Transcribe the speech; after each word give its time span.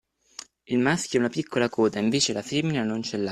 Il 0.63 0.79
maschio 0.79 1.19
ha 1.19 1.21
una 1.21 1.31
piccola 1.31 1.69
coda 1.69 1.99
invece 1.99 2.33
la 2.33 2.41
femmina 2.41 2.83
non 2.83 3.01
c’è 3.01 3.17
l’ha. 3.17 3.29